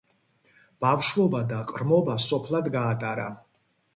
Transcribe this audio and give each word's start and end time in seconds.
ბავშვობა 0.85 1.41
და 1.51 1.59
ყრმობა 1.73 2.17
სოფლად 2.27 2.69
გაატარა. 2.79 3.29